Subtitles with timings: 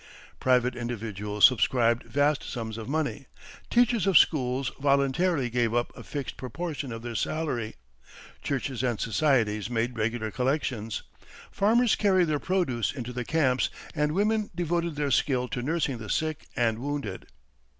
[0.39, 3.27] Private individuals subscribed vast sums of money,
[3.69, 7.75] teachers of schools voluntarily gave up a fixed proportion of their salary,
[8.41, 11.03] churches and societies made regular collections,
[11.51, 16.09] farmers carried their produce into the camps, and women devoted their skill to nursing the
[16.09, 17.27] sick and wounded.